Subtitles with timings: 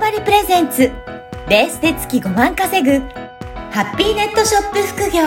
[0.00, 0.90] バリプレゼンツ
[1.46, 3.06] ベースで月5万稼ぐ
[3.70, 5.20] ハッピーネットショップ副業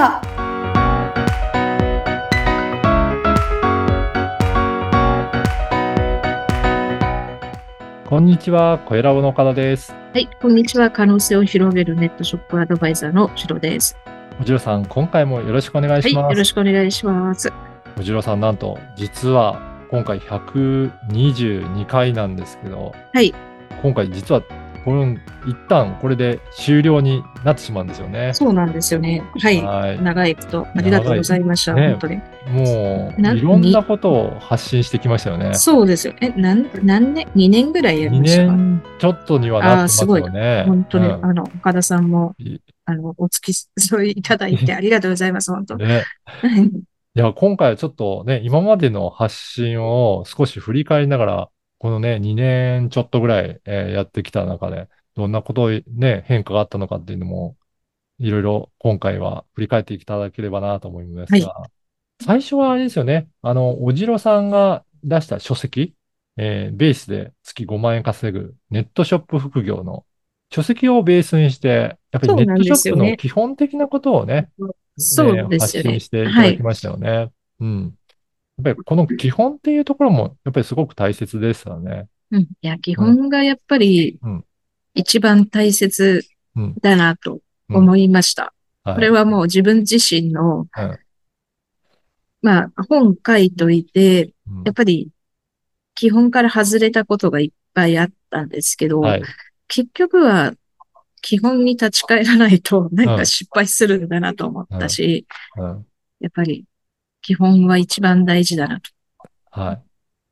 [8.10, 9.94] こんにちは、小ラボの岡田です。
[10.14, 10.90] はい、こんにちは。
[10.90, 13.96] 可能性を広げるネットショップアドバイザーのしろです。
[14.42, 16.32] おじろさん、今回もよろしくお願いはい、します。
[16.32, 17.54] よろしくお願いします。
[17.96, 19.62] おじろさん、なんと、実は
[19.92, 23.36] 今回122回なんですけど、はい、
[23.84, 24.42] 今回実は、
[24.84, 28.34] この一旦これで終了になってしまうんですよね。
[28.34, 29.24] そうなんですよね。
[29.40, 29.62] はい。
[29.62, 30.02] はい。
[30.02, 31.74] 長いことありがとうございました。
[31.74, 32.16] ね本当に。
[32.52, 35.54] もう、ないろんなことを発信してきましたよね。
[35.54, 36.14] そうですよ。
[36.22, 38.52] え、なん、何年 ?2 年ぐらいやり2ましたか？
[38.54, 40.64] 年ちょっとにはなってますよね。
[40.68, 45.52] 本当に、うんあの、岡田さんもい、あの、お付き添いいただいてありがとうございます。
[45.54, 45.78] 本当。
[45.78, 46.04] ね。
[46.26, 46.72] はい
[47.16, 51.50] いや、今回はちょっとね、今までの発信を少し振り返りながら、
[51.84, 57.58] このね、2年ちょっとぐらい、えーやってきた中で、どんなことをね、変化があったのかっていうのも、
[58.20, 61.70] いろいろ今回は振り返っていただければなと思いますが、
[62.24, 65.94] 最初はあれですよね、あの、おじろさんが出した書籍、
[66.38, 70.06] えーベースで月5万円稼ぐネットショップ副業の
[70.52, 74.52] 書籍をベースにして、やっぱりネットショップの基本的なことをね、
[74.96, 76.00] そうねですよね発信。
[76.00, 77.30] していただきましたよね。
[77.60, 77.98] うん。
[78.70, 82.08] やっぱりこの基本っていうところも、やっぱりすごく大切ですよね。
[82.32, 82.42] うん。
[82.42, 84.46] いや、基本がやっぱりうん、
[84.94, 86.26] 一番大切
[86.56, 88.54] うんだなと思いました。
[88.84, 88.96] はい。
[88.96, 91.00] これはもう自分自身の、うん
[92.42, 95.10] まあ、本書いといて、うんやっぱり
[95.96, 99.24] 基本から外れたことがいっぱいあったんですけど、はい。
[99.68, 100.54] 結局は
[101.22, 105.26] 基本に立ち返らないとなんか失敗するんだなと思ったし、
[105.58, 105.86] うん
[106.20, 106.66] やっぱり
[107.24, 108.92] 基本は一番大事だなと
[109.50, 109.84] はい。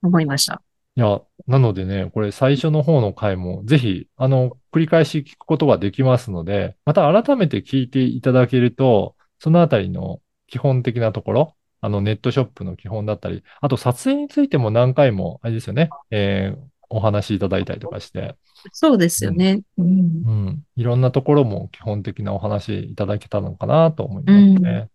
[0.04, 0.62] 思いました。
[0.96, 18.36] いや、なのでね、これ最初の方の回も、ぜひ、あの、繰り返し聞くことができますので、また改めて聞いていただけると、そのあたりの基本的なところ、あの、ネットショップの基本だったり、あと撮影についても何回も、あれですよね、えーお話しいただいたりとかして、
[18.74, 19.62] そうですよね。
[19.78, 20.64] うんうん。
[20.76, 24.70] いろんなところも基本的なお話いただけたのかなと思いますね。
[24.70, 24.90] うん。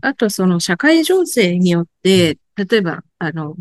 [0.00, 3.56] あとその社会情勢によって、例えば、あの、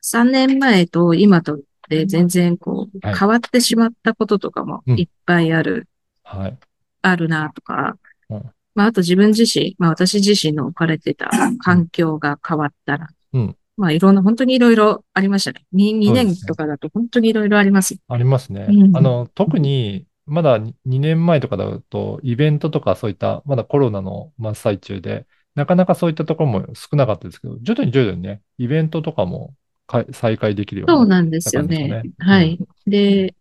[0.00, 3.16] 3年前と今とで全然こうはい。
[3.16, 4.98] 変わってしまったこととかもうん。
[4.98, 5.88] いっぱいある。
[6.24, 6.58] はい。
[7.02, 7.96] あるなとか。
[8.30, 8.42] うん、
[8.74, 13.56] まあ、あと自分自身、まあ私自身の置かれてた環境が変わったら、うん。
[13.76, 15.64] まあいろんな、本当にいろいろありましたね。
[15.72, 16.34] 2, 2そうですね。
[16.34, 17.96] 年とかだと本当にいろいろあります。
[18.08, 18.66] ありますね。
[18.68, 18.96] うん。
[18.96, 29.54] あの、特に、まだ2年前とかだと、イベントとかそういった、まだコロナの真っ最中で、なかなかそういったところも少なかったですけど、徐々に徐々にね、イベントとかも
[29.86, 32.02] か再開できるようにそうなんですよねね。
[32.18, 32.58] はい。
[32.86, 33.34] で、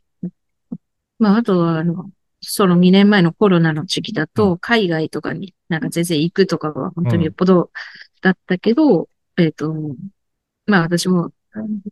[1.17, 7.71] まああとは、あの、その2年前のコロナの時期だうと、海外とかになんか全然行くとかは本当によっぽど
[8.21, 9.73] だったけど、えっと、
[10.65, 11.31] まあ私も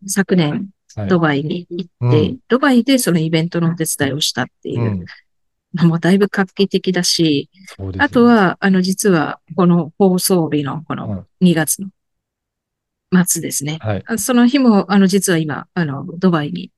[0.08, 5.05] 昨年はいドバイに行って、うんドバイでそのイベントのお手伝いをしたっていうう、ん。
[5.75, 11.89] のもだいぶ画期的だし、ねあと、は、あの、実は、この放送日のこうんの2月の
[13.25, 13.77] 末ですね。
[13.81, 14.03] はい。
[14.07, 16.72] あその日も、あの、実は今、あの、ドバイに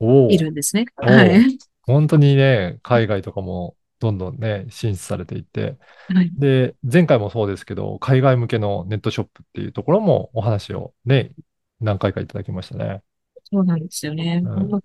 [0.00, 0.86] いるんですね。
[0.96, 1.58] はい。
[1.82, 5.76] 本当にね、海外とかもどんどんね、進出されていって、
[6.08, 6.30] はい。
[6.38, 11.32] で、前回もそうですけど、海外向けのネットショップっていうところもお話をね、
[11.80, 13.02] 何回かいただきましたね。
[13.50, 14.42] そうなんですよね。
[14.44, 14.80] うん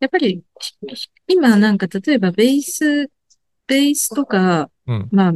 [0.00, 0.44] やっぱり、
[1.26, 3.10] 今なんか、例えばベース、
[3.66, 5.08] ベースとか、うん。
[5.10, 5.32] まあ、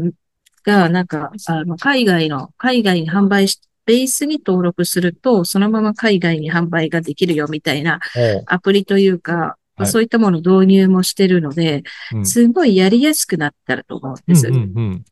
[0.65, 7.99] が、なんか、あの、海外の、海外に販売し、ベースに登録すると、そのまま海外に販売ができるよみたいな
[8.47, 14.47] アプリというか、はいそういったものを導入もしてるので、うんすごいやりやすくなったらと思うんです。
[14.47, 15.05] うんうんうん。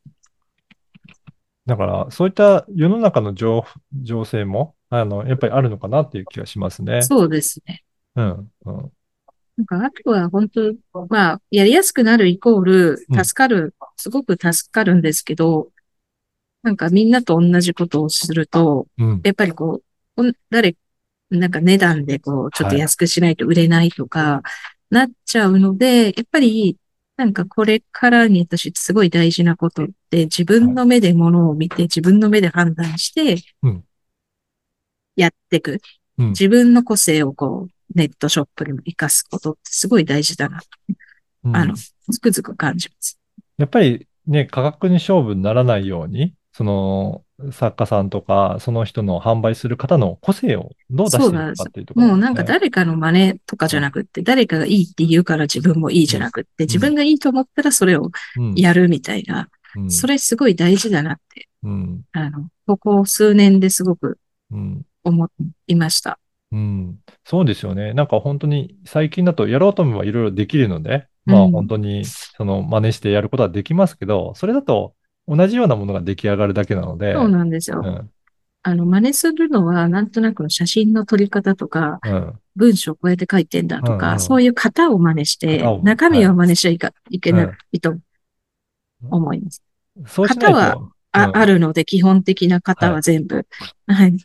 [1.66, 3.64] だから、そういった世の中の情
[4.02, 7.02] 情勢も、あの、やっぱりあるのかなっていう気がしますね。
[7.02, 7.84] そうですね。
[8.16, 8.52] うん。
[8.66, 8.92] うん。
[9.56, 10.74] なんか、あとは本当、
[11.08, 15.70] まあ、やりやすくなるイコールうん、助かる、すごく助かるんですけど、
[16.62, 19.20] なんかみんなと同じことをすると、うん。
[19.22, 19.80] やっぱりこ
[20.16, 20.76] う、誰、
[21.30, 24.42] なんか値段でこう、ちょっと安くしないと売れないとか、
[24.90, 26.76] なっちゃうので、やっぱり、
[27.16, 33.84] なんかこれからに私すごい大事なことって、自分の目で物を見て、自分の目で判断してうん、
[35.20, 35.80] やっていく。
[36.18, 36.28] うん。
[36.30, 40.60] 自分の個性をこう、ネットショップにも活かすことってすごい大事だな。
[40.60, 40.66] と、
[41.44, 41.56] うん。
[41.56, 43.18] あの、つくづく感じます。
[43.58, 58.54] やっぱりね、価格に勝負にならないように、その、作家さんとか、その人の販売する方の個性をどう出していくかっていうところ、もうなんか誰かの真似とかじゃなくって、誰かがいいって言うから自分もいいじゃなくって、自分がいいと思ったらそれをうん。
[58.54, 59.90] やるみたいな、うん。
[59.90, 62.02] それすごい大事だなって、うん。
[62.12, 64.18] あの、ここ数年ですごく
[64.50, 65.28] うん思
[65.66, 66.18] いました。
[66.52, 67.94] うん、そうですよね。
[67.94, 74.94] なんか本当に最近だとやろうと思えばいろいろできるので、まあうん本当にその真似してやることはできますけど、それだと
[75.28, 77.82] 同じようなものが出来上がるだけなので、そうなんですよ。
[77.84, 78.10] うん
[78.62, 87.96] あの、真似するのは、なんとなくの写真の撮り方とか、うん文章こうやって書いてんだとか、うんうんそういう型を真似して中身を真似しちゃいかいけなうんいと
[89.08, 89.62] 思います。
[89.96, 90.76] 型と、あ
[91.26, 93.46] うんあるので、基本的な型は全部。
[93.86, 94.16] はい。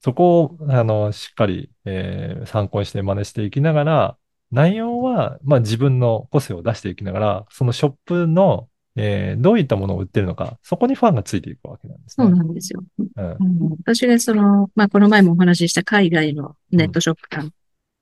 [0.00, 4.18] そこをあのしっかり、えー参考にして真似していきながら、
[4.50, 12.36] 内容は、まあ、自分の個性を出していきながら、そのショップの、えーどういったものを売ってるのか、そこにファンがついていくわけなんですそうね。
[12.36, 12.82] なんですよ。
[12.98, 13.08] うん。
[13.16, 13.70] うん。
[13.84, 17.52] 私がその、まあ、この前もお話しした海外のネットショップなん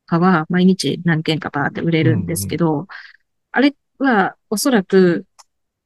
[0.07, 2.87] かは、毎日何件かバーって売れるんですけど、
[3.53, 5.27] あれはおそらく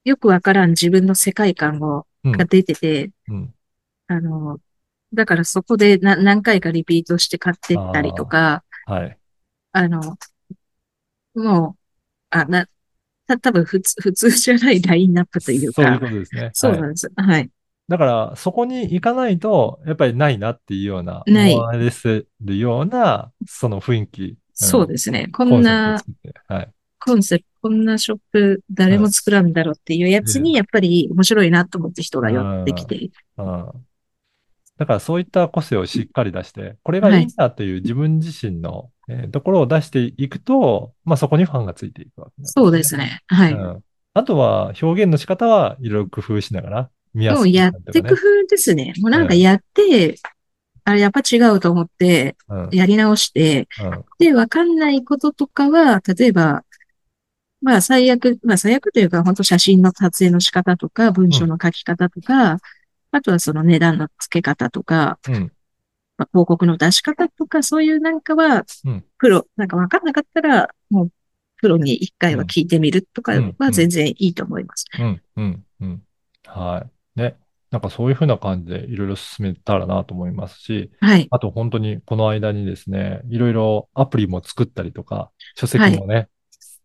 [0.05, 2.33] よくわからん自分の世界観を、うん。
[2.33, 3.55] が出てて、うん。
[4.09, 4.59] あの、
[5.13, 9.19] だからそこでな何回かリピートして買ってったりとか、はい。
[9.73, 10.01] あの、
[11.35, 11.81] もう、
[12.31, 12.67] あ、な、
[13.27, 16.43] た、多分普通、 普通じゃないラインナップというそういうか、ことですね。
[16.43, 17.11] はいそうなんです。
[17.15, 17.51] はい。
[17.89, 24.39] だから、そこに行かないと、やっぱりないなっていうような、ない思われするような、その雰囲気。
[24.55, 25.29] そうですね。
[25.33, 26.01] こんな。
[26.47, 26.71] はい。
[27.01, 33.87] コンセプト、こんなショップ誰も作らんだろうっていうやつうんに、やっぱり面白いなと思って人が寄ってきて、うん。
[34.81, 43.21] だから、そういった個性をしっかり出して、これがいいんだという自分自身の、えーところを出していくと、まあ、そこにファンがついていくわけなんそうですね。
[43.27, 43.53] はい。
[43.53, 43.85] うん。
[44.15, 48.95] あとは、表現の仕方はいろいろ工夫しながら、見やすくもうやって工夫ですね。
[49.03, 50.15] もうなんかやって、
[50.85, 52.69] あれやっぱ違うと思って、うん。
[52.73, 54.05] やり直して、うん。
[54.19, 56.65] で、わかんないこととかは、例えば、
[57.61, 62.57] まあ最悪、まあ最悪というか、本当写真の撮影の仕方とか、文章の書き方とか、
[63.13, 65.53] あとはその値段の付け方とか、うん。
[66.17, 71.13] まあ、広告の出し方とか、そういうなんかはうん、プロ、なんかわかんなかったら、もう、
[71.57, 74.87] プロに一回は聞いてみるとかうんは全然いいと思います。
[74.99, 76.03] うん、うん、うん。
[76.47, 76.87] は
[77.17, 77.19] い。
[77.21, 77.37] ね。
[77.71, 81.29] なんかそういうふうな感じでいろいろ進めたらなと思いますし、はい。
[81.31, 86.29] あと本当にこの間にですね、いろいろアプリも作ったりとか、書籍もね、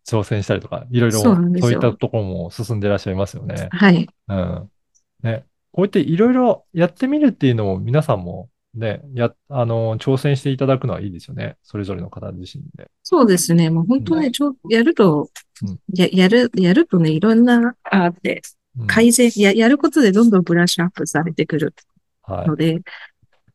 [0.06, 3.68] 挑戦したりとか、いろいろそういったところも進んでいらっしゃいますよね。
[3.72, 4.08] はい。
[4.28, 4.70] うん。
[5.22, 5.44] ね。
[5.76, 11.56] こうやっていろいろやってみるっていうのも皆さんもね、や、あの、挑戦していただくのはいいですよね。
[11.62, 12.90] それぞれの方自身で。
[13.02, 13.68] そうですね。
[13.68, 15.28] もう本当ね、ちょ、やると
[15.62, 18.42] うん、や、やる、やるとね、いろんな、あって、
[18.78, 21.74] うん改善、や、やることでどんどんブラッシュアップされてくる
[22.22, 22.48] はい。
[22.48, 22.80] ので、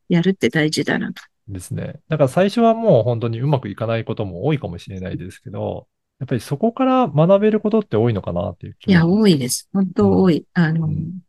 [0.09, 1.21] やるって大事だなと。
[1.47, 1.99] ですね。
[2.07, 5.87] だから最初はもう本当にうまくいかないことも多いかもしれないですけど、
[6.19, 9.69] やっぱりそこから学べることって多いのかなっていう気いや、も多いです。
[9.73, 10.45] 本当多い。
[10.53, 11.19] あのうん、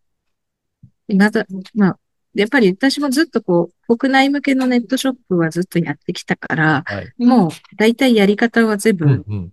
[1.08, 1.98] また、まあ、
[2.34, 7.12] やっぱり私もずっとこう、国内向けのネットショップはずっとやってきたから、はい。
[7.18, 9.52] もう、大体やり方は全部、うんうん。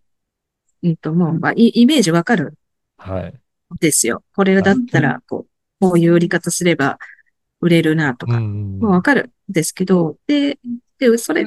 [0.84, 2.54] うんと、もう、まあ、イイメージわかる
[2.98, 3.34] はい。
[3.34, 4.24] んですよ。
[4.36, 5.50] これだったら、こう、
[5.80, 7.00] こういう売り方すれば
[7.62, 10.57] 売れるなとか、うんうんもうわかるんですけど、で、
[11.00, 11.45] で、それ、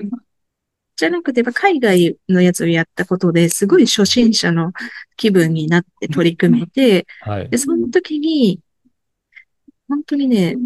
[0.96, 4.72] じゃなくて、海外のやつをやったことですごい初心者の
[5.16, 7.56] 気分になって取り組めて、はいで、。
[7.56, 8.60] その時に、
[9.92, 10.56] 本当にね、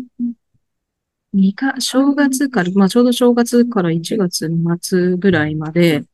[1.33, 6.05] 二か、正月から、まあちょうど正月から1月の末ぐらいまで、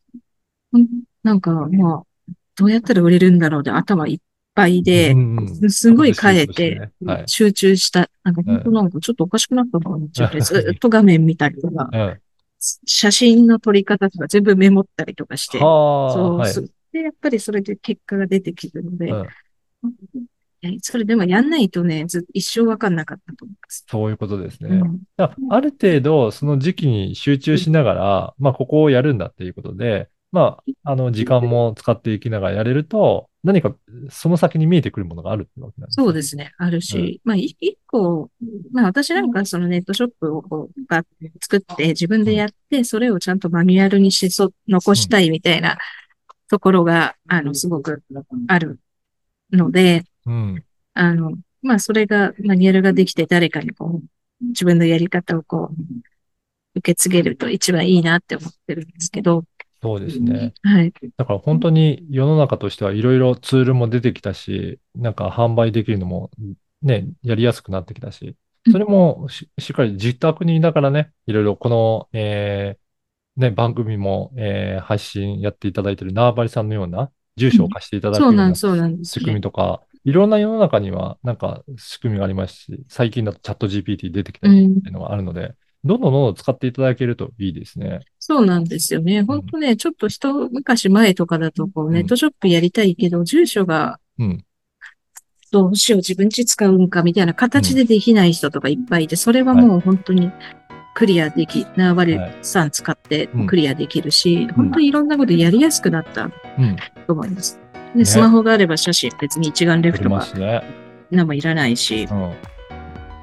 [1.23, 4.19] なんか、まあ、どうやったら売れるんだろうで頭いっ
[4.55, 5.15] ぱいで
[5.69, 6.91] すごい変えて。
[7.27, 8.09] 集中した。
[8.25, 12.21] なんか本当なんかちょっとおかしくなったのかなっちゃって、うんずっと画面見たりとか、うん。
[12.87, 19.13] 写真の撮り方とか全部メモったりとかして、はあ、そう、で、やっぱりそれで結果が出てきてるので、
[20.81, 23.85] それでもやんないとね、ず一生わかんなかったと思います。
[23.89, 24.69] そういうことですね。
[24.71, 33.75] うんある程度、その時期に集中しながら、まあ、ここをやるんだっていうことで、まあ、あの、時間も使っていきながらやれると、何か
[34.09, 36.53] その先に見えてくるものがあるってわけなんですねそうですね。
[36.59, 38.31] あるし、まあ、い一個、
[38.73, 41.05] まあ私なんかそのネットショップをこう、ば
[41.41, 45.77] 作って自分でやって、それをちゃんとマニュアルにしそ、残したいみたいな
[46.49, 48.03] ところが、あの、すごく
[48.47, 48.79] ある
[49.51, 50.65] ので、うん。
[50.95, 55.75] あの、まあそれが、マニュアルができて誰かにこう、自分のやり方をこう、
[56.75, 59.45] 受け継げると一番いいなって思ってるんですけど、
[59.83, 60.55] そうですね。
[60.63, 60.93] はい。
[61.17, 66.31] だから本当に世の中としてはいろいろツールも出てきたし、なんか販売できるのも
[66.83, 68.37] ね、やりやすくなってきたし、
[68.71, 79.41] それもししっかり自宅にいながらね、いろいろこの、えーね、番組も、えー配信やっていただいている縄張りさんのような住所を貸していただけるような仕組みね。
[79.41, 85.55] とか、いろんな世の中にはなんか仕組みがありますし、最近だとチャット GPT 出てきたうんりっていうのがあるので、
[85.85, 88.01] どんどんどんどん使っていただけるといいですね。
[88.19, 89.23] そうなんですよね。
[89.23, 94.45] 本当ね、ちょっと一昔前とかだと、こう、んネットショップやりたいけど、住所がうん。
[95.51, 100.31] どうしよう、自分家使うんかみたいな形でできない人とかいっぱいいて、それはもう本当に
[100.95, 106.77] クリアでき、縄張りさん使ってうんクリアできるし、本当にいろんなことやりやすくなったうん。
[107.07, 107.62] と思います。
[107.97, 110.63] で、スマホがあれば写真別に一眼レフとかますね。
[111.11, 112.33] なんもいらないしう、ん。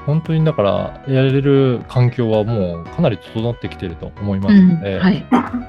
[0.06, 5.26] 本当にだから、やれる環境はもうかなり整ってきていると思いまうん、すので、はい。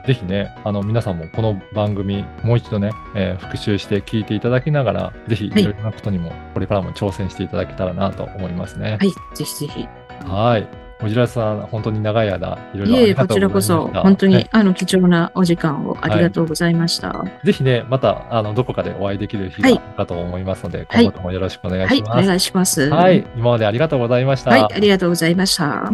[0.06, 8.98] ぜひね、あの、皆さんもこの番組、もう一度ね、えー復習して聞いていただきながら、ぜひいはいろいろなことにも、これからも挑戦していただけたらなと思いますね。
[9.00, 9.88] はい、ぜひぜひ。
[10.26, 10.89] はい。
[11.02, 13.94] おじらさん、本当に長い間、いろいろいえいえ、ありがことちらこうございました。
[13.94, 17.24] そ、本当にね、あの、貴重なお時間をありがとうございました。
[17.44, 22.26] ぜひね、また、あの、どこかでお会いできる日はいがあるかと思いますので、はい今後ともよろしくお願いはい、おします。
[22.26, 22.88] 願いします。
[22.90, 23.26] はい。
[23.36, 24.50] 今までありがとうございました。
[24.50, 25.92] はい、ありがとうございました。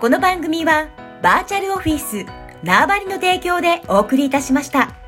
[0.00, 0.88] この番組は
[1.22, 2.26] バーチャルオフィス
[2.64, 5.01] 縄張りの提供でお送りいたしました。